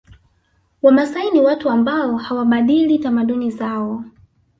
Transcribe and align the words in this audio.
Wamasai 0.81 1.31
ni 1.31 1.41
watu 1.41 1.67
wa 1.67 1.73
ambao 1.73 2.17
hawabadili 2.17 2.99
tamaduni 2.99 3.51
zao 3.51 4.03